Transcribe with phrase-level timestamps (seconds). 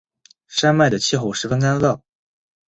[0.47, 2.01] 山脉的气候十分干燥。